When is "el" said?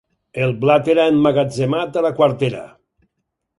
0.45-0.55